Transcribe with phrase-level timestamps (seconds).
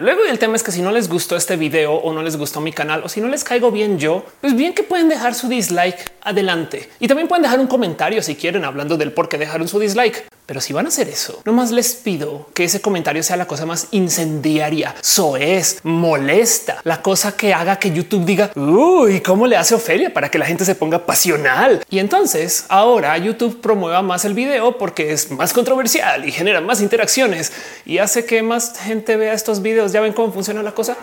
[0.00, 2.62] Luego el tema es que si no les gustó este video o no les gustó
[2.62, 5.46] mi canal o si no les caigo bien yo, pues bien que pueden dejar su
[5.46, 9.68] dislike adelante y también pueden dejar un comentario si quieren hablando del por qué dejaron
[9.68, 10.24] su dislike.
[10.50, 13.66] Pero si van a hacer eso, nomás les pido que ese comentario sea la cosa
[13.66, 19.76] más incendiaria, soez, molesta, la cosa que haga que YouTube diga uy, cómo le hace
[19.76, 21.84] Ofelia para que la gente se ponga pasional.
[21.88, 26.80] Y entonces ahora YouTube promueva más el video porque es más controversial y genera más
[26.80, 27.52] interacciones
[27.86, 29.92] y hace que más gente vea estos videos.
[29.92, 30.96] Ya ven cómo funciona la cosa.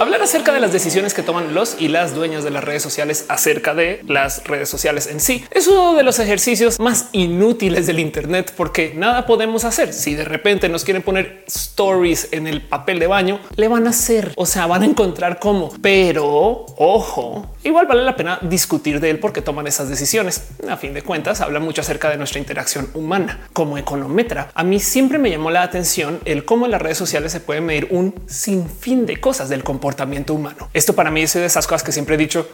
[0.00, 3.26] Hablar acerca de las decisiones que toman los y las dueñas de las redes sociales
[3.28, 7.98] acerca de las redes sociales en sí es uno de los ejercicios más inútiles del
[7.98, 9.92] Internet porque nada podemos hacer.
[9.92, 13.90] Si de repente nos quieren poner stories en el papel de baño, le van a
[13.90, 15.70] hacer, o sea, van a encontrar cómo.
[15.82, 20.44] Pero ojo, igual vale la pena discutir de él porque toman esas decisiones.
[20.66, 24.50] A fin de cuentas, habla mucho acerca de nuestra interacción humana como econometra.
[24.54, 27.60] A mí siempre me llamó la atención el cómo en las redes sociales se puede
[27.60, 30.68] medir un sinfín de cosas del comportamiento comportamiento humano.
[30.72, 32.48] Esto para mí es de esas cosas que siempre he dicho.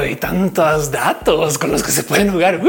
[0.00, 2.60] Hay tantos datos con los que se pueden jugar.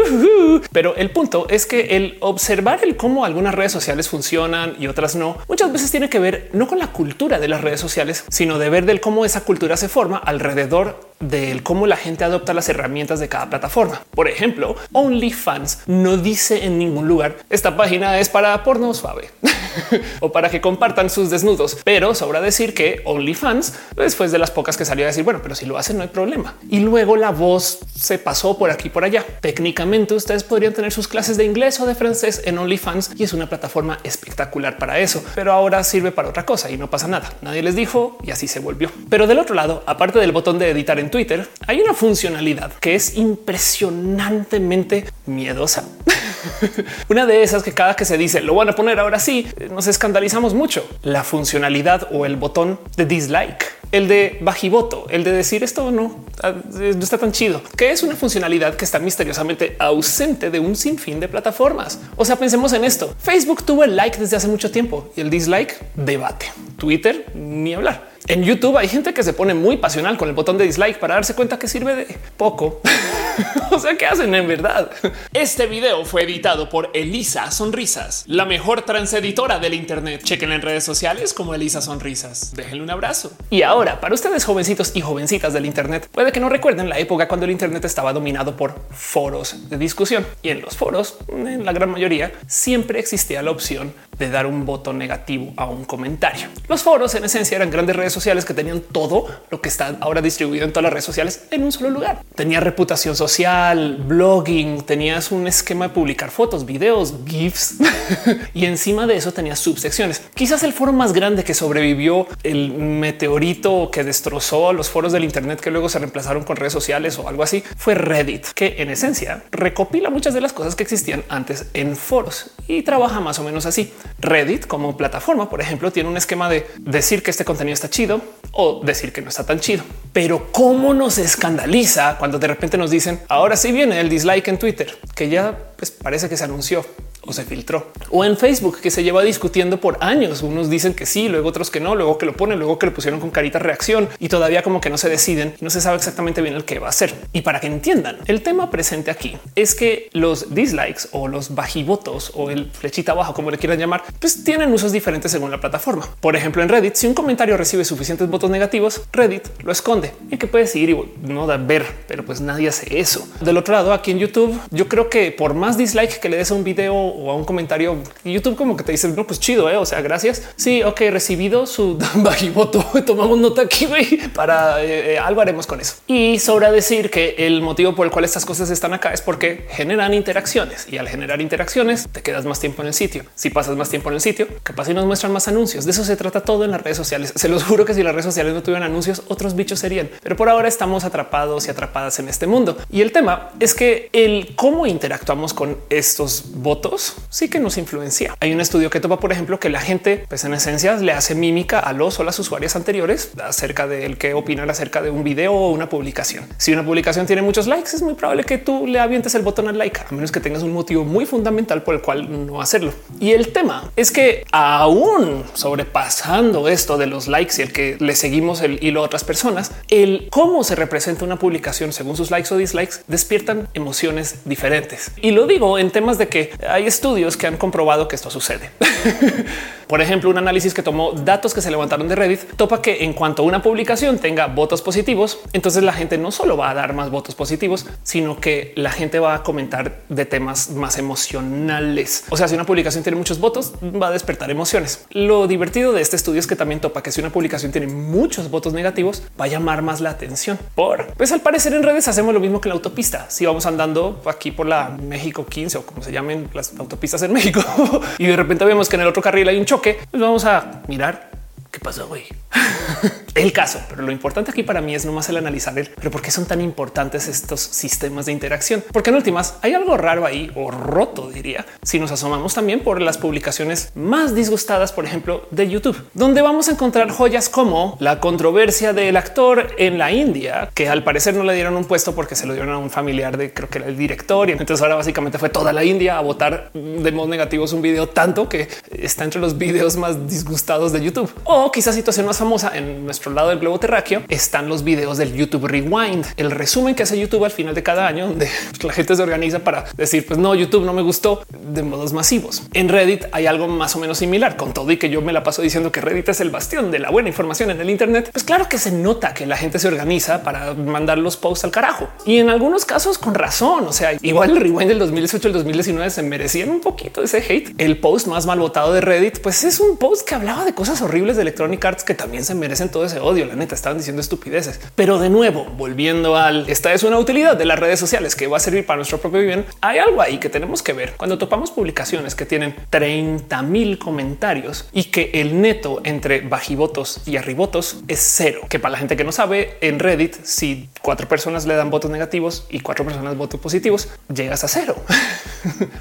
[0.71, 5.15] Pero el punto es que el observar el cómo algunas redes sociales funcionan y otras
[5.15, 8.57] no, muchas veces tiene que ver no con la cultura de las redes sociales, sino
[8.57, 12.69] de ver del cómo esa cultura se forma alrededor del cómo la gente adopta las
[12.69, 14.01] herramientas de cada plataforma.
[14.11, 19.29] Por ejemplo, OnlyFans no dice en ningún lugar esta página es para porno suave
[20.19, 24.77] o para que compartan sus desnudos, pero sobra decir que OnlyFans después de las pocas
[24.77, 26.55] que salió a decir, bueno, pero si lo hacen no hay problema.
[26.69, 29.25] Y luego la voz se pasó por aquí por allá.
[29.41, 33.33] Técnicamente ustedes podrían tener sus clases de inglés o de francés en OnlyFans y es
[33.33, 37.31] una plataforma espectacular para eso, pero ahora sirve para otra cosa y no pasa nada.
[37.41, 38.91] Nadie les dijo y así se volvió.
[39.09, 42.95] Pero del otro lado, aparte del botón de editar en Twitter, hay una funcionalidad que
[42.95, 45.85] es impresionantemente miedosa.
[47.09, 49.87] una de esas que cada que se dice lo van a poner ahora sí, nos
[49.87, 50.87] escandalizamos mucho.
[51.03, 56.25] La funcionalidad o el botón de dislike el de bajivoto, el de decir esto no,
[56.43, 60.75] ah, no está tan chido, que es una funcionalidad que está misteriosamente ausente de un
[60.75, 61.99] sinfín de plataformas.
[62.17, 63.15] O sea, pensemos en esto.
[63.19, 66.47] Facebook tuvo el like desde hace mucho tiempo y el dislike debate.
[66.77, 68.14] Twitter ni hablar.
[68.27, 71.13] En YouTube hay gente que se pone muy pasional con el botón de dislike para
[71.13, 72.81] darse cuenta que sirve de poco.
[73.71, 74.89] o sea, ¿qué hacen en verdad?
[75.31, 80.23] Este video fue editado por Elisa Sonrisas, la mejor transeditora del Internet.
[80.23, 82.53] Chequen en redes sociales como Elisa Sonrisas.
[82.55, 83.31] Déjenle un abrazo.
[83.51, 87.27] Y ahora, para ustedes jovencitos y jovencitas del Internet, puede que no recuerden la época
[87.27, 90.25] cuando el Internet estaba dominado por foros de discusión.
[90.41, 94.65] Y en los foros, en la gran mayoría, siempre existía la opción de dar un
[94.65, 96.47] voto negativo a un comentario.
[96.67, 100.21] Los foros en esencia eran grandes redes sociales que tenían todo lo que está ahora
[100.21, 102.21] distribuido en todas las redes sociales en un solo lugar.
[102.35, 107.75] Tenía reputación social, blogging, tenías un esquema de publicar fotos, videos, GIFs
[108.53, 110.21] y encima de eso tenías subsecciones.
[110.33, 115.59] Quizás el foro más grande que sobrevivió el meteorito que destrozó los foros del Internet
[115.59, 119.43] que luego se reemplazaron con redes sociales o algo así fue Reddit, que en esencia
[119.51, 123.65] recopila muchas de las cosas que existían antes en foros y trabaja más o menos
[123.65, 123.91] así.
[124.19, 128.21] Reddit como plataforma, por ejemplo, tiene un esquema de decir que este contenido está chido
[128.51, 129.83] o decir que no está tan chido.
[130.13, 134.59] Pero cómo nos escandaliza cuando de repente nos dicen ahora sí viene el dislike en
[134.59, 136.85] Twitter, que ya pues, parece que se anunció
[137.25, 140.41] o se filtró o en Facebook que se lleva discutiendo por años.
[140.41, 142.93] Unos dicen que sí, luego otros que no, luego que lo ponen, luego que lo
[142.93, 146.41] pusieron con carita reacción y todavía como que no se deciden no se sabe exactamente
[146.41, 147.13] bien el que va a ser.
[147.33, 152.31] Y para que entiendan el tema presente aquí es que los dislikes o los bajivotos
[152.35, 156.07] o el flechita abajo, como le quieran llamar, pues tienen usos diferentes según la plataforma.
[156.19, 160.37] Por ejemplo, en Reddit, si un comentario recibe suficientes votos negativos, Reddit lo esconde y
[160.37, 163.27] que puedes ir y no da ver, pero pues nadie hace eso.
[163.41, 166.51] Del otro lado, aquí en YouTube, yo creo que por más dislike que le des
[166.51, 169.69] a un video o a un comentario YouTube como que te dice no, pues chido,
[169.69, 169.77] ¿eh?
[169.77, 170.43] o sea, gracias.
[170.55, 172.83] Sí, ok, recibido su bajivoto.
[173.05, 173.87] Tomamos nota aquí
[174.33, 175.95] para eh, eh, algo haremos con eso.
[176.07, 179.65] Y sobra decir que el motivo por el cual estas cosas están acá es porque
[179.69, 183.23] generan interacciones y al generar interacciones te quedas más tiempo en el sitio.
[183.35, 185.85] Si pasas más tiempo en el sitio, capaz y nos muestran más anuncios.
[185.85, 187.33] De eso se trata todo en las redes sociales.
[187.35, 190.09] Se los juro que si las redes sociales no tuvieran anuncios, otros bichos serían.
[190.21, 192.77] Pero por ahora estamos atrapados y atrapadas en este mundo.
[192.91, 197.77] Y el tema es que el cómo interactuamos con estos votos los sí que nos
[197.77, 198.35] influencia.
[198.39, 201.35] Hay un estudio que topa, por ejemplo, que la gente, pues en esencia, le hace
[201.35, 205.53] mímica a los o las usuarias anteriores acerca del que opinan acerca de un video
[205.53, 206.45] o una publicación.
[206.57, 209.67] Si una publicación tiene muchos likes, es muy probable que tú le avientes el botón
[209.67, 212.93] al like, a menos que tengas un motivo muy fundamental por el cual no hacerlo.
[213.19, 218.15] Y el tema es que aún sobrepasando esto de los likes y el que le
[218.15, 222.53] seguimos el hilo a otras personas, el cómo se representa una publicación según sus likes
[222.53, 225.11] o dislikes despiertan emociones diferentes.
[225.21, 228.71] Y lo digo en temas de que hay estudios que han comprobado que esto sucede.
[229.87, 233.13] Por ejemplo, un análisis que tomó datos que se levantaron de Reddit topa que en
[233.13, 237.09] cuanto una publicación tenga votos positivos, entonces la gente no solo va a dar más
[237.09, 242.25] votos positivos, sino que la gente va a comentar de temas más emocionales.
[242.29, 245.05] O sea, si una publicación tiene muchos votos, va a despertar emociones.
[245.11, 248.49] Lo divertido de este estudio es que también topa que si una publicación tiene muchos
[248.49, 250.57] votos negativos, va a llamar más la atención.
[250.73, 253.29] Por pues al parecer en redes hacemos lo mismo que la autopista.
[253.29, 257.33] Si vamos andando aquí por la México 15 o como se llamen las autopistas en
[257.33, 257.61] México
[258.17, 260.81] y de repente vemos que en el otro carril hay un choque, pues vamos a
[260.87, 261.31] mirar
[261.71, 262.25] qué pasó, güey.
[263.35, 266.21] el caso, pero lo importante aquí para mí es nomás el analizar el, pero por
[266.21, 270.51] qué son tan importantes estos sistemas de interacción, porque en últimas hay algo raro ahí
[270.55, 275.69] o roto, diría, si nos asomamos también por las publicaciones más disgustadas, por ejemplo, de
[275.69, 280.87] YouTube, donde vamos a encontrar joyas como la controversia del actor en la India, que
[280.87, 283.53] al parecer no le dieron un puesto porque se lo dieron a un familiar de
[283.53, 284.49] creo que era el director.
[284.49, 288.07] Y entonces ahora básicamente fue toda la India a votar de modo negativo un video
[288.07, 291.31] tanto que está entre los videos más disgustados de YouTube.
[291.43, 295.33] O quizás situación más famosa en nuestro lado del globo terráqueo están los videos del
[295.33, 298.49] YouTube Rewind, el resumen que hace YouTube al final de cada año, donde
[298.83, 302.63] la gente se organiza para decir, pues no, YouTube no me gustó de modos masivos.
[302.73, 305.43] En Reddit hay algo más o menos similar, con todo y que yo me la
[305.43, 308.29] paso diciendo que Reddit es el bastión de la buena información en el Internet.
[308.31, 311.71] Pues claro que se nota que la gente se organiza para mandar los posts al
[311.71, 313.85] carajo y en algunos casos con razón.
[313.87, 317.73] O sea, igual el rewind del 2018 el 2019 se merecían un poquito ese hate.
[317.77, 321.01] El post más mal votado de Reddit, pues es un post que hablaba de cosas
[321.01, 323.45] horribles de Electronic Arts que también se merecen todo ese odio.
[323.45, 327.65] La neta estaban diciendo estupideces, pero de nuevo, volviendo al esta es una utilidad de
[327.65, 329.65] las redes sociales que va a servir para nuestro propio bien.
[329.81, 334.87] Hay algo ahí que tenemos que ver cuando topamos publicaciones que tienen 30 mil comentarios
[334.91, 338.61] y que el neto entre bajivotos y arribotos es cero.
[338.69, 342.11] Que para la gente que no sabe en Reddit, si cuatro personas le dan votos
[342.11, 344.95] negativos y cuatro personas votos positivos, llegas a cero.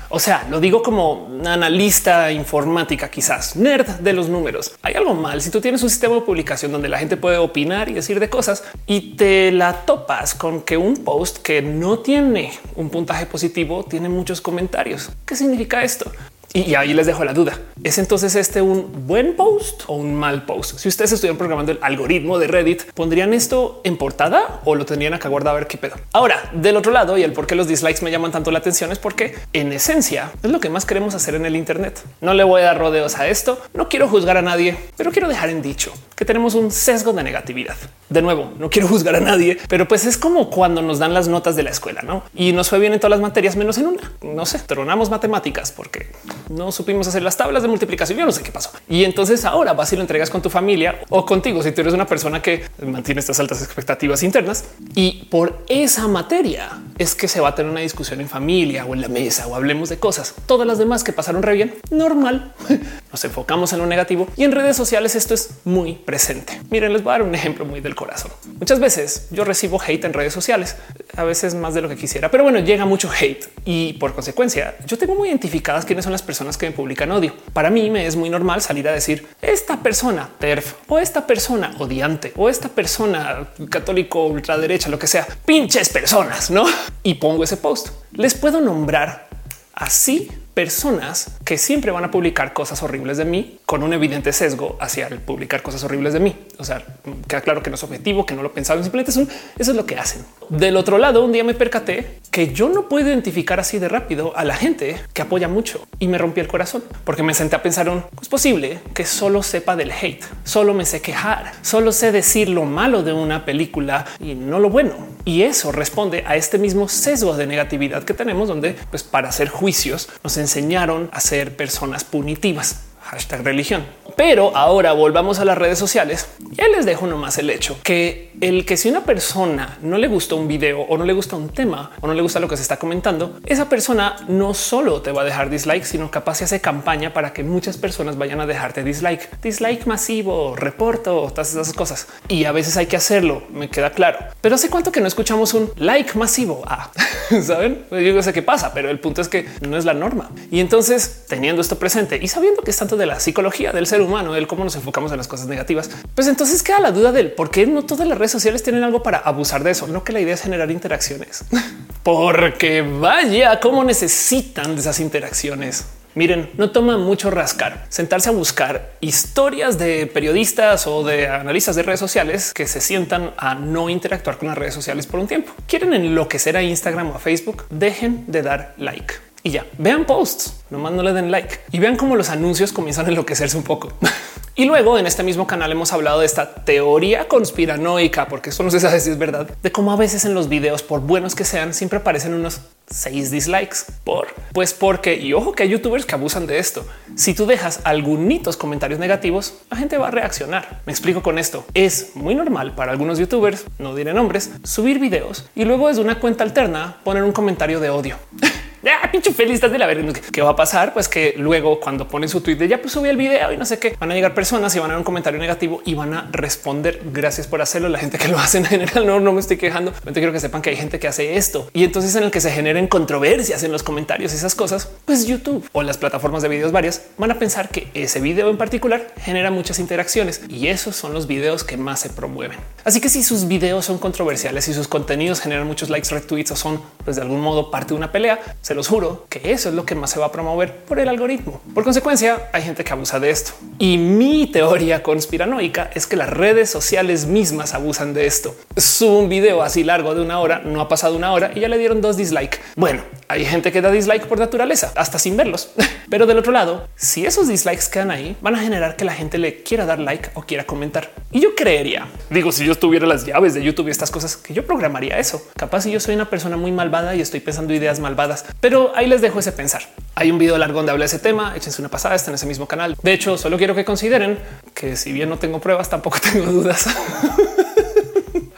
[0.09, 4.73] o sea, lo digo como analista informática, quizás nerd de los números.
[4.83, 7.89] Hay algo mal si tú tienes un sistema de publicación donde la gente puede opinar
[7.89, 12.53] y decir de cosas y te la topas con que un post que no tiene
[12.77, 15.11] un puntaje positivo tiene muchos comentarios.
[15.27, 16.11] ¿Qué significa esto?
[16.57, 17.59] Y ahí les dejo la duda.
[17.83, 20.79] ¿Es entonces este un buen post o un mal post?
[20.79, 25.15] Si ustedes estuvieran programando el algoritmo de Reddit, ¿pondrían esto en portada o lo tendrían
[25.15, 25.97] acá guardado a ver qué pedo?
[26.13, 28.93] Ahora, del otro lado, y el por qué los dislikes me llaman tanto la atención
[28.93, 32.01] es porque en esencia es lo que más queremos hacer en el Internet.
[32.21, 35.29] No le voy a dar rodeos a esto, no quiero juzgar a nadie, pero quiero
[35.29, 37.75] dejar en dicho que tenemos un sesgo de negatividad.
[38.09, 41.27] De nuevo, no quiero juzgar a nadie, pero pues es como cuando nos dan las
[41.27, 42.23] notas de la escuela, ¿no?
[42.33, 44.13] Y nos fue bien en todas las materias menos en una.
[44.23, 46.07] No sé, tronamos matemáticas porque
[46.49, 48.19] no supimos hacer las tablas de multiplicación.
[48.19, 48.71] Yo no sé qué pasó.
[48.89, 51.95] Y entonces ahora vas y lo entregas con tu familia o contigo si tú eres
[51.95, 54.65] una persona que mantiene estas altas expectativas internas
[54.95, 58.95] y por esa materia es que se va a tener una discusión en familia o
[58.95, 60.35] en la mesa o hablemos de cosas.
[60.47, 62.53] Todas las demás que pasaron re bien, normal.
[63.11, 66.61] Nos enfocamos en lo negativo y en redes sociales esto es muy presente.
[66.71, 68.31] Miren, les voy a dar un ejemplo muy del corazón.
[68.59, 70.77] Muchas veces yo recibo hate en redes sociales,
[71.17, 74.77] a veces más de lo que quisiera, pero bueno, llega mucho hate y por consecuencia
[74.87, 77.35] yo tengo muy identificadas quiénes son las personas que me publican odio.
[77.53, 81.75] Para mí me es muy normal salir a decir esta persona TERF o esta persona
[81.79, 86.65] odiante o esta persona católico ultraderecha, lo que sea, pinches personas, no?
[87.03, 87.89] Y pongo ese post.
[88.13, 89.29] Les puedo nombrar
[89.75, 94.77] así personas que siempre van a publicar cosas horribles de mí con un evidente sesgo
[94.81, 96.37] hacia el publicar cosas horribles de mí.
[96.59, 96.85] O sea,
[97.29, 99.77] queda claro que no es objetivo, que no lo pensaron, simplemente es un, eso es
[99.77, 100.25] lo que hacen.
[100.49, 104.37] Del otro lado, un día me percaté que yo no puedo identificar así de rápido
[104.37, 107.63] a la gente que apoya mucho y me rompí el corazón porque me senté a
[107.63, 107.85] pensar
[108.21, 112.65] es posible que solo sepa del hate, solo me sé quejar, solo sé decir lo
[112.65, 114.95] malo de una película y no lo bueno.
[115.25, 119.49] Y eso responde a este mismo sesgo de negatividad que tenemos, donde pues para hacer
[119.49, 122.81] juicios nos enseñaron a ser personas punitivas
[123.15, 123.85] hashtag religión.
[124.17, 126.29] Pero ahora volvamos a las redes sociales.
[126.53, 130.35] Ya les dejo nomás el hecho que el que si una persona no le gusta
[130.35, 132.63] un video o no le gusta un tema o no le gusta lo que se
[132.63, 136.61] está comentando, esa persona no solo te va a dejar dislike, sino capaz se hace
[136.61, 142.07] campaña para que muchas personas vayan a dejarte dislike, dislike masivo, reporto, todas esas cosas.
[142.29, 144.19] Y a veces hay que hacerlo, me queda claro.
[144.41, 146.63] Pero hace cuánto que no escuchamos un like masivo.
[146.67, 146.91] Ah,
[147.43, 150.31] saben, yo no sé qué pasa, pero el punto es que no es la norma.
[150.51, 154.01] Y entonces, teniendo esto presente y sabiendo que es tanto de la psicología del ser
[154.01, 157.33] humano, del cómo nos enfocamos en las cosas negativas, pues entonces queda la duda del
[157.33, 159.87] por qué no todas las redes sociales tienen algo para abusar de eso.
[159.87, 161.45] No que la idea es generar interacciones,
[162.03, 165.87] porque vaya cómo necesitan de esas interacciones.
[166.15, 171.83] Miren, no toma mucho rascar, sentarse a buscar historias de periodistas o de analistas de
[171.83, 175.53] redes sociales que se sientan a no interactuar con las redes sociales por un tiempo.
[175.67, 180.65] Quieren enloquecer a Instagram o a Facebook, dejen de dar like y ya vean posts,
[180.71, 183.93] nomás no le den like y vean cómo los anuncios comienzan a enloquecerse un poco.
[184.57, 188.71] y luego en este mismo canal hemos hablado de esta teoría conspiranoica, porque eso no
[188.71, 191.45] se sabe si es verdad, de cómo a veces en los videos, por buenos que
[191.45, 196.15] sean, siempre aparecen unos seis dislikes por pues porque y ojo que hay youtubers que
[196.15, 196.87] abusan de esto.
[197.15, 200.81] Si tú dejas algunos comentarios negativos, la gente va a reaccionar.
[200.87, 201.67] Me explico con esto.
[201.75, 206.19] Es muy normal para algunos youtubers, no diré nombres, subir videos y luego desde una
[206.19, 208.17] cuenta alterna poner un comentario de odio.
[208.91, 210.13] ah, pinche feliz de la verga.
[210.33, 210.93] ¿Qué va a pasar?
[210.93, 213.65] Pues que luego cuando ponen su tweet de ya pues subí el video y no
[213.65, 216.15] sé qué, van a llegar personas y van a dar un comentario negativo y van
[216.15, 217.89] a responder gracias por hacerlo.
[217.89, 219.93] La gente que lo hace en general no, no me estoy quejando.
[220.05, 222.41] Yo quiero que sepan que hay gente que hace esto y entonces en el que
[222.41, 226.49] se generen controversias en los comentarios y esas cosas, pues YouTube o las plataformas de
[226.49, 230.97] videos varias van a pensar que ese video en particular genera muchas interacciones y esos
[230.97, 232.59] son los videos que más se promueven.
[232.85, 236.57] Así que si sus videos son controversiales y sus contenidos generan muchos likes, retweets o
[236.57, 238.41] son pues de algún modo parte de una pelea,
[238.75, 241.61] los juro que eso es lo que más se va a promover por el algoritmo.
[241.75, 243.53] Por consecuencia, hay gente que abusa de esto.
[243.79, 248.55] Y mi teoría conspiranoica es que las redes sociales mismas abusan de esto.
[248.77, 251.69] Subo un video así largo de una hora, no ha pasado una hora y ya
[251.69, 252.59] le dieron dos dislikes.
[252.77, 255.71] Bueno, hay gente que da dislike por naturaleza, hasta sin verlos.
[256.11, 259.39] Pero del otro lado, si esos dislikes quedan ahí, van a generar que la gente
[259.39, 261.11] le quiera dar like o quiera comentar.
[261.33, 264.55] Y yo creería, digo, si yo tuviera las llaves de YouTube y estas cosas, que
[264.55, 265.43] yo programaría eso.
[265.57, 269.07] Capaz si yo soy una persona muy malvada y estoy pensando ideas malvadas, pero ahí
[269.07, 269.83] les dejo ese pensar.
[270.15, 271.55] Hay un video largo donde habla de ese tema.
[271.55, 272.97] Échense una pasada, está en ese mismo canal.
[273.03, 274.39] De hecho, solo quiero que consideren
[274.73, 276.89] que si bien no tengo pruebas, tampoco tengo dudas.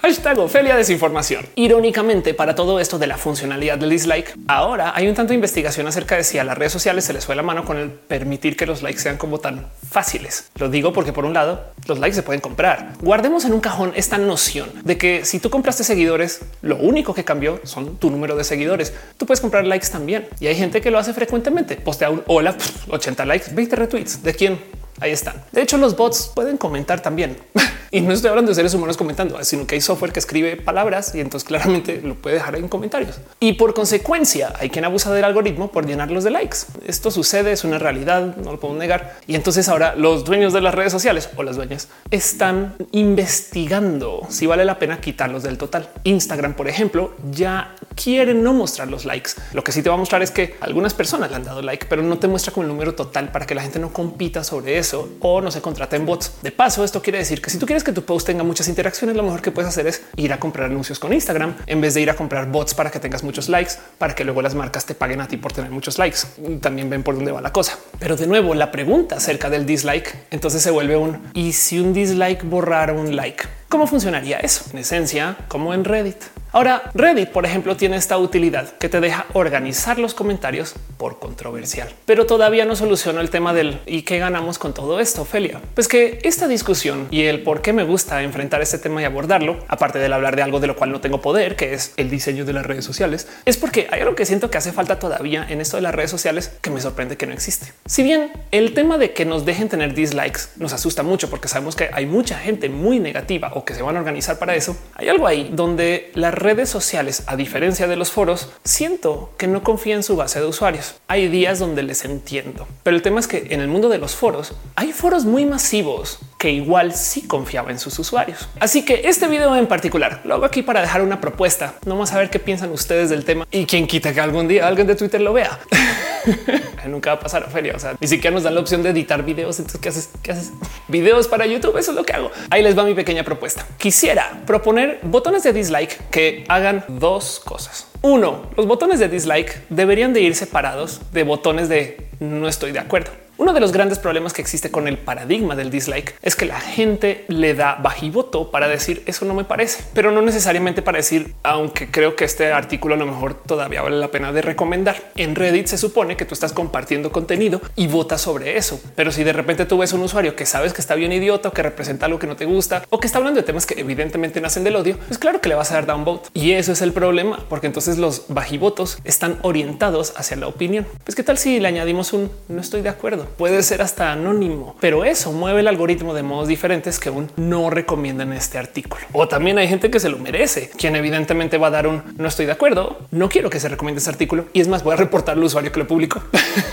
[0.06, 1.46] Hashtag Ofelia desinformación.
[1.56, 5.88] Irónicamente, para todo esto de la funcionalidad del dislike, ahora hay un tanto de investigación
[5.88, 8.56] acerca de si a las redes sociales se les fue la mano con el permitir
[8.56, 10.48] que los likes sean como tan fáciles.
[10.60, 12.92] Lo digo porque por un lado, los likes se pueden comprar.
[13.00, 17.25] Guardemos en un cajón esta noción de que si tú compraste seguidores, lo único que
[17.25, 18.94] cambió son tu número de seguidores.
[19.16, 21.75] Tú puedes comprar likes también y hay gente que lo hace frecuentemente.
[21.75, 22.56] Postea un hola,
[22.88, 24.22] 80 likes, 20 retweets.
[24.22, 24.86] ¿De quién?
[25.00, 25.43] Ahí están.
[25.53, 27.37] De hecho, los bots pueden comentar también.
[27.91, 31.15] y no estoy hablando de seres humanos comentando, sino que hay software que escribe palabras
[31.15, 33.21] y entonces claramente lo puede dejar en comentarios.
[33.38, 36.59] Y por consecuencia, hay quien abusa del algoritmo por llenarlos de likes.
[36.87, 39.19] Esto sucede, es una realidad, no lo puedo negar.
[39.26, 44.47] Y entonces ahora los dueños de las redes sociales o las dueñas están investigando si
[44.47, 45.91] vale la pena quitarlos del total.
[46.05, 49.33] Instagram, por ejemplo, ya quieren no mostrar los likes.
[49.53, 51.87] Lo que sí te va a mostrar es que algunas personas le han dado like,
[51.87, 54.79] pero no te muestra como el número total para que la gente no compita sobre
[54.79, 56.33] eso o no se contrata en bots.
[56.43, 59.16] De paso, esto quiere decir que si tú quieres que tu post tenga muchas interacciones,
[59.16, 62.02] lo mejor que puedes hacer es ir a comprar anuncios con Instagram en vez de
[62.02, 64.95] ir a comprar bots para que tengas muchos likes, para que luego las marcas te
[64.95, 66.19] paguen a ti por tener muchos likes.
[66.61, 67.78] También ven por dónde va la cosa.
[67.99, 71.93] Pero de nuevo, la pregunta acerca del dislike entonces se vuelve un y si un
[71.93, 74.64] dislike borrara un like, ¿cómo funcionaría eso?
[74.73, 76.23] En esencia, como en Reddit.
[76.56, 81.90] Ahora, Reddit, por ejemplo, tiene esta utilidad que te deja organizar los comentarios por controversial,
[82.06, 85.60] pero todavía no soluciona el tema del y qué ganamos con todo esto, Ophelia.
[85.75, 89.58] Pues que esta discusión y el por qué me gusta enfrentar este tema y abordarlo,
[89.68, 92.46] aparte del hablar de algo de lo cual no tengo poder, que es el diseño
[92.46, 95.60] de las redes sociales, es porque hay algo que siento que hace falta todavía en
[95.60, 97.75] esto de las redes sociales que me sorprende que no existe.
[97.84, 101.76] Si bien el tema de que nos dejen tener dislikes nos asusta mucho porque sabemos
[101.76, 105.10] que hay mucha gente muy negativa o que se van a organizar para eso, hay
[105.10, 109.97] algo ahí donde la redes sociales, a diferencia de los foros, siento que no confía
[109.97, 110.95] en su base de usuarios.
[111.09, 114.15] Hay días donde les entiendo, pero el tema es que en el mundo de los
[114.15, 118.49] foros hay foros muy masivos que igual sí confiaba en sus usuarios.
[118.61, 122.12] Así que este video en particular lo hago aquí para dejar una propuesta, no más
[122.12, 124.95] a ver qué piensan ustedes del tema y quien quita que algún día alguien de
[124.95, 125.59] Twitter lo vea.
[126.87, 127.75] Nunca va a pasar a feria.
[127.75, 129.59] O sea, ni siquiera nos dan la opción de editar videos.
[129.59, 130.11] Entonces, ¿qué haces?
[130.23, 130.52] ¿Qué haces?
[130.88, 131.76] Videos para YouTube.
[131.76, 132.30] Eso es lo que hago.
[132.50, 133.66] Ahí les va mi pequeña propuesta.
[133.78, 137.88] Quisiera proponer botones de dislike que hagan dos cosas.
[138.02, 142.78] Uno, los botones de dislike deberían de ir separados de botones de no estoy de
[142.78, 143.25] acuerdo.
[143.38, 146.59] Uno de los grandes problemas que existe con el paradigma del dislike es que la
[146.59, 151.35] gente le da bajivoto para decir eso no me parece, pero no necesariamente para decir,
[151.43, 155.12] aunque creo que este artículo a lo mejor todavía vale la pena de recomendar.
[155.16, 158.81] En Reddit se supone que tú estás compartiendo contenido y votas sobre eso.
[158.95, 161.52] Pero si de repente tú ves un usuario que sabes que está bien idiota o
[161.52, 164.40] que representa algo que no te gusta o que está hablando de temas que evidentemente
[164.40, 166.31] nacen del odio, pues claro que le vas a dar downvote.
[166.33, 170.87] Y eso es el problema, porque entonces los bajivotos están orientados hacia la opinión.
[171.05, 174.76] Pues qué tal si le añadimos un no estoy de acuerdo puede ser hasta anónimo,
[174.80, 179.04] pero eso mueve el algoritmo de modos diferentes que aún no recomiendan este artículo.
[179.12, 182.28] O también hay gente que se lo merece, quien evidentemente va a dar un no
[182.28, 184.97] estoy de acuerdo, no quiero que se recomiende este artículo y es más, voy a
[184.97, 186.23] reportar al usuario que lo publicó.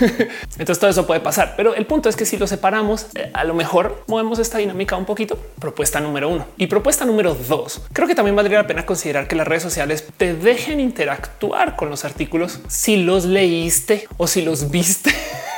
[0.58, 3.44] Entonces todo eso puede pasar, pero el punto es que si lo separamos, eh, a
[3.44, 5.38] lo mejor movemos esta dinámica un poquito.
[5.58, 7.82] Propuesta número uno y propuesta número dos.
[7.92, 11.90] Creo que también valdría la pena considerar que las redes sociales te dejen interactuar con
[11.90, 15.12] los artículos si los leíste o si los viste.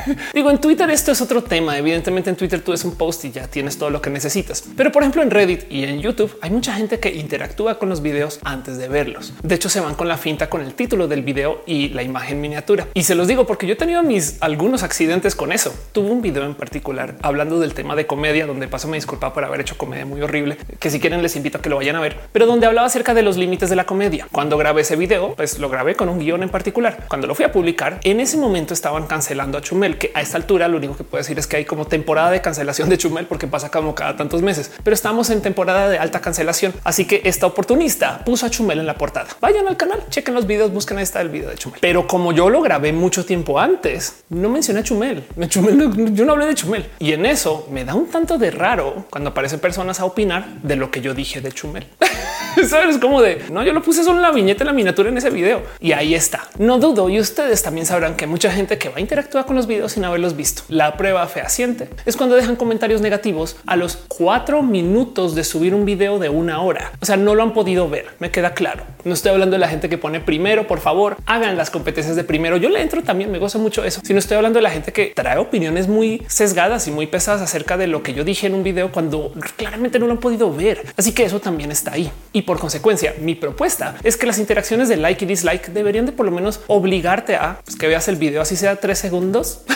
[0.34, 1.78] Digo, en Twitter esto es otro tema.
[1.78, 4.64] Evidentemente en Twitter tú es un post y ya tienes todo lo que necesitas.
[4.76, 8.02] Pero por ejemplo en Reddit y en YouTube hay mucha gente que interactúa con los
[8.02, 9.32] videos antes de verlos.
[9.42, 12.40] De hecho se van con la finta con el título del video y la imagen
[12.40, 12.88] miniatura.
[12.94, 15.74] Y se los digo porque yo he tenido mis algunos accidentes con eso.
[15.92, 19.44] Tuve un video en particular hablando del tema de comedia donde paso me disculpa por
[19.44, 22.00] haber hecho comedia muy horrible, que si quieren les invito a que lo vayan a
[22.00, 24.28] ver, pero donde hablaba acerca de los límites de la comedia.
[24.30, 27.06] Cuando grabé ese video, pues lo grabé con un guion en particular.
[27.08, 30.36] Cuando lo fui a publicar, en ese momento estaban cancelando a Chumel que a esta
[30.36, 33.26] altura lo único que puedo decir es que hay como temporada de cancelación de Chumel
[33.26, 36.72] porque pasa como cada tantos meses, pero estamos en temporada de alta cancelación.
[36.84, 39.28] Así que esta oportunista puso a Chumel en la portada.
[39.40, 41.80] Vayan al canal, chequen los videos, busquen está el video de Chumel.
[41.80, 45.24] Pero como yo lo grabé mucho tiempo antes, no mencioné a Chumel.
[45.48, 49.06] Chumel yo no hablé de Chumel y en eso me da un tanto de raro
[49.10, 51.86] cuando aparecen personas a opinar de lo que yo dije de Chumel.
[52.68, 55.18] Sabes como de no, yo lo puse solo en la viñeta, en la miniatura en
[55.18, 56.48] ese video y ahí está.
[56.58, 59.66] No dudo y ustedes también sabrán que mucha gente que va a interactuar con los
[59.66, 60.62] videos sin haberlos visto.
[60.68, 65.84] La prueba fehaciente es cuando dejan comentarios negativos a los cuatro minutos de subir un
[65.84, 66.92] video de una hora.
[67.00, 68.06] O sea, no lo han podido ver.
[68.18, 68.84] Me queda claro.
[69.04, 72.24] No estoy hablando de la gente que pone primero, por favor, hagan las competencias de
[72.24, 72.56] primero.
[72.56, 74.00] Yo le entro también, me gozo mucho eso.
[74.04, 77.42] Si no estoy hablando de la gente que trae opiniones muy sesgadas y muy pesadas
[77.42, 80.52] acerca de lo que yo dije en un video cuando claramente no lo han podido
[80.52, 80.86] ver.
[80.96, 82.10] Así que eso también está ahí.
[82.32, 86.12] Y por consecuencia, mi propuesta es que las interacciones de like y dislike deberían de
[86.12, 89.60] por lo menos obligarte a pues, que veas el video así sea tres segundos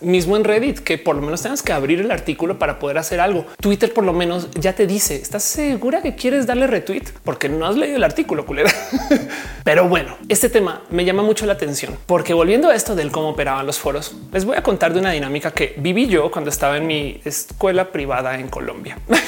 [0.00, 3.20] mismo en Reddit, que por lo menos tengas que abrir el artículo para poder hacer
[3.20, 3.46] algo.
[3.60, 7.04] Twitter por lo menos ya te dice, ¿estás segura que quieres darle retweet?
[7.24, 8.72] Porque no has leído el artículo, culera.
[9.64, 13.30] Pero bueno, este tema me llama mucho la atención, porque volviendo a esto del cómo
[13.30, 16.76] operaban los foros, les voy a contar de una dinámica que viví yo cuando estaba
[16.76, 18.98] en mi escuela privada en Colombia.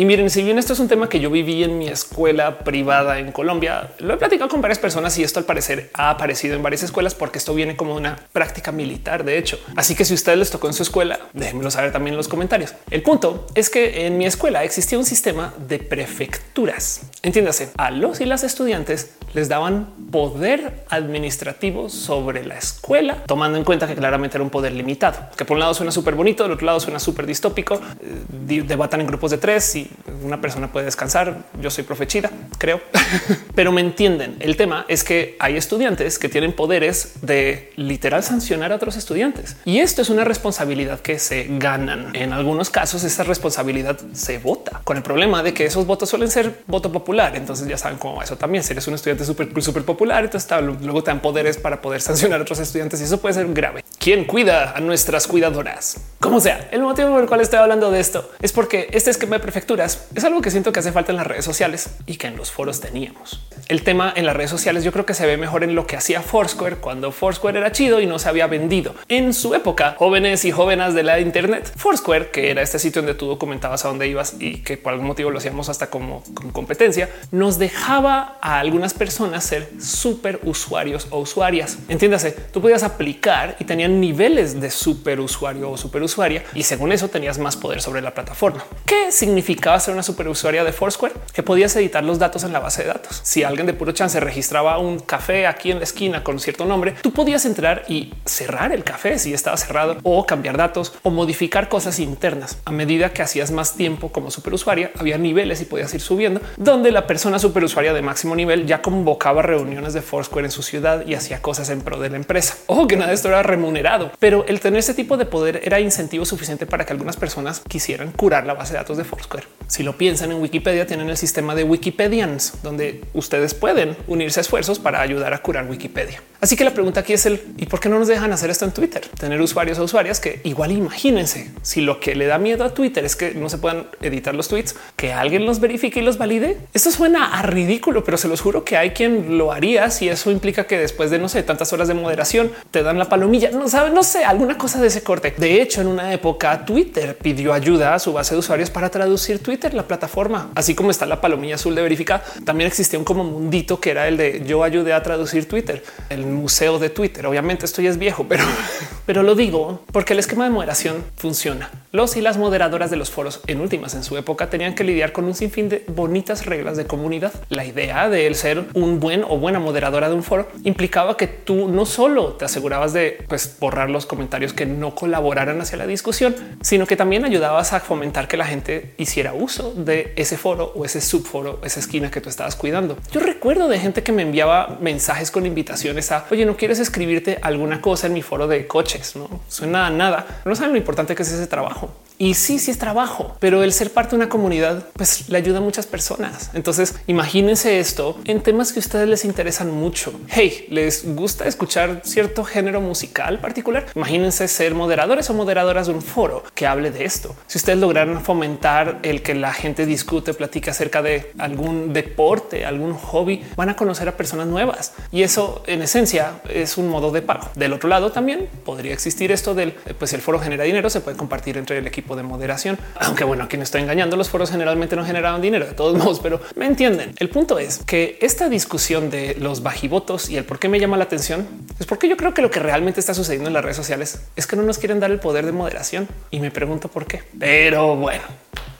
[0.00, 3.18] Y miren, si bien esto es un tema que yo viví en mi escuela privada
[3.18, 6.62] en Colombia, lo he platicado con varias personas y esto al parecer ha aparecido en
[6.62, 9.58] varias escuelas porque esto viene como una práctica militar, de hecho.
[9.76, 12.74] Así que si ustedes les tocó en su escuela, déjenmelo saber también en los comentarios.
[12.90, 17.02] El punto es que en mi escuela existía un sistema de prefecturas.
[17.22, 23.64] Entiéndase, a los y las estudiantes les daban poder administrativo sobre la escuela, tomando en
[23.64, 26.52] cuenta que claramente era un poder limitado, que por un lado suena súper bonito, del
[26.52, 29.90] otro lado suena súper distópico, eh, debatan en grupos de tres y
[30.24, 31.44] una persona puede descansar.
[31.60, 32.80] Yo soy profechida, creo,
[33.54, 34.36] pero me entienden.
[34.40, 39.56] El tema es que hay estudiantes que tienen poderes de literal sancionar a otros estudiantes
[39.64, 42.14] y esto es una responsabilidad que se ganan.
[42.14, 46.30] En algunos casos, esa responsabilidad se vota con el problema de que esos votos suelen
[46.30, 47.36] ser voto popular.
[47.36, 48.64] Entonces ya saben cómo eso también.
[48.64, 50.50] Si eres un estudiante súper, súper popular, entonces
[50.82, 53.84] luego te dan poderes para poder sancionar a otros estudiantes y eso puede ser grave.
[54.00, 55.98] ¿Quién cuida a nuestras cuidadoras?
[56.20, 59.36] Como sea, el motivo por el cual estoy hablando de esto es porque este esquema
[59.36, 62.26] de prefectura es algo que siento que hace falta en las redes sociales y que
[62.26, 63.46] en los foros teníamos.
[63.68, 65.96] El tema en las redes sociales yo creo que se ve mejor en lo que
[65.96, 68.94] hacía Foursquare cuando Foursquare era chido y no se había vendido.
[69.08, 73.14] En su época, jóvenes y jóvenes de la Internet, Foursquare, que era este sitio donde
[73.14, 76.52] tú documentabas a dónde ibas y que por algún motivo lo hacíamos hasta como, como
[76.52, 81.78] competencia, nos dejaba a algunas personas ser súper usuarios o usuarias.
[81.88, 86.92] Entiéndase, tú podías aplicar y tenían niveles de super usuario o super usuaria y según
[86.92, 88.64] eso tenías más poder sobre la plataforma.
[88.86, 92.60] ¿Qué significa a ser una superusuaria de Foursquare que podías editar los datos en la
[92.60, 93.20] base de datos.
[93.22, 96.94] Si alguien de puro chance registraba un café aquí en la esquina con cierto nombre,
[97.02, 101.68] tú podías entrar y cerrar el café si estaba cerrado o cambiar datos o modificar
[101.68, 102.58] cosas internas.
[102.64, 106.90] A medida que hacías más tiempo como superusuaria, había niveles y podías ir subiendo donde
[106.90, 111.14] la persona superusuaria de máximo nivel ya convocaba reuniones de Foursquare en su ciudad y
[111.14, 112.56] hacía cosas en pro de la empresa.
[112.66, 113.79] Ojo que nada de esto era remunerado,
[114.18, 118.12] pero el tener ese tipo de poder era incentivo suficiente para que algunas personas quisieran
[118.12, 119.46] curar la base de datos de Foursquare.
[119.66, 124.42] Si lo piensan en Wikipedia, tienen el sistema de Wikipedians, donde ustedes pueden unirse a
[124.42, 126.22] esfuerzos para ayudar a curar Wikipedia.
[126.40, 128.64] Así que la pregunta aquí es el y por qué no nos dejan hacer esto
[128.64, 129.06] en Twitter?
[129.18, 133.04] Tener usuarios o usuarias que igual imagínense si lo que le da miedo a Twitter
[133.04, 136.56] es que no se puedan editar los tweets, que alguien los verifique y los valide.
[136.72, 140.30] Esto suena a ridículo, pero se los juro que hay quien lo haría si eso
[140.30, 143.50] implica que después de no sé tantas horas de moderación te dan la palomilla.
[143.70, 145.34] Sabe, no sé, alguna cosa de ese corte.
[145.36, 149.42] De hecho, en una época Twitter pidió ayuda a su base de usuarios para traducir
[149.42, 152.22] Twitter, la plataforma, así como está la palomilla azul de verificar.
[152.44, 156.26] También existía un como mundito que era el de yo ayudé a traducir Twitter, el
[156.26, 157.26] museo de Twitter.
[157.26, 158.44] Obviamente esto ya es viejo, pero,
[159.06, 161.70] pero lo digo porque el esquema de moderación funciona.
[161.92, 165.12] Los y las moderadoras de los foros en últimas en su época tenían que lidiar
[165.12, 167.32] con un sinfín de bonitas reglas de comunidad.
[167.48, 171.26] La idea de él ser un buen o buena moderadora de un foro implicaba que
[171.26, 175.86] tú no solo te asegurabas de pues, borrar los comentarios que no colaboraran hacia la
[175.86, 180.72] discusión, sino que también ayudabas a fomentar que la gente hiciera uso de ese foro
[180.74, 182.96] o ese subforo, esa esquina que tú estabas cuidando.
[183.12, 187.38] Yo recuerdo de gente que me enviaba mensajes con invitaciones a oye, no quieres escribirte
[187.42, 189.16] alguna cosa en mi foro de coches.
[189.16, 190.42] No suena a nada.
[190.44, 191.90] No saben lo importante que es ese trabajo.
[192.22, 195.56] Y sí, sí es trabajo, pero el ser parte de una comunidad, pues le ayuda
[195.56, 196.50] a muchas personas.
[196.52, 200.12] Entonces, imagínense esto en temas que a ustedes les interesan mucho.
[200.28, 203.86] Hey, les gusta escuchar cierto género musical particular.
[203.94, 207.34] Imagínense ser moderadores o moderadoras de un foro que hable de esto.
[207.46, 212.92] Si ustedes lograran fomentar el que la gente discute, platica acerca de algún deporte, algún
[212.92, 217.22] hobby, van a conocer a personas nuevas y eso en esencia es un modo de
[217.22, 217.48] pago.
[217.54, 221.16] Del otro lado también podría existir esto del pues el foro genera dinero, se puede
[221.16, 222.78] compartir entre el equipo de moderación.
[222.96, 226.40] Aunque bueno, quien estoy engañando, los foros generalmente no generaban dinero de todos modos, pero
[226.56, 227.14] me entienden.
[227.18, 230.96] El punto es que esta discusión de los bajivotos y el por qué me llama
[230.96, 231.46] la atención
[231.78, 234.46] es porque yo creo que lo que realmente está sucediendo en las redes sociales es
[234.46, 237.22] que no nos quieren dar el poder de moderación y me pregunto por qué.
[237.38, 238.22] Pero bueno,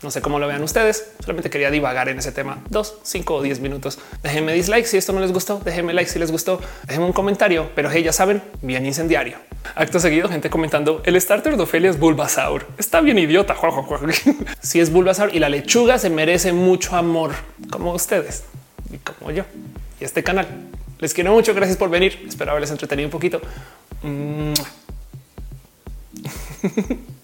[0.02, 1.12] no sé cómo lo vean ustedes.
[1.20, 3.98] Solamente quería divagar en ese tema dos, cinco o diez minutos.
[4.22, 5.60] Déjenme dislike si esto no les gustó.
[5.62, 6.60] Déjenme like si les gustó.
[6.86, 9.36] Déjenme un comentario, pero hey, ya saben, bien incendiario.
[9.74, 12.66] Acto seguido, gente comentando el starter de Ofelia es Bulbasaur.
[12.78, 13.54] Está bien idiota.
[14.60, 17.32] Si es Bulbasaur y la lechuga se merece mucho amor
[17.70, 18.44] como ustedes
[18.92, 19.44] y como yo
[20.00, 20.48] y este canal.
[20.98, 21.54] Les quiero mucho.
[21.54, 22.24] Gracias por venir.
[22.26, 23.40] Espero haberles entretenido un poquito.